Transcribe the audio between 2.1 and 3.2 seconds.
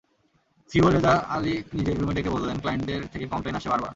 ডেকে বললেন, ক্লায়েন্টদের